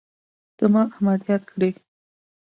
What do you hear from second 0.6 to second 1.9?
ما عمليات کړى يې.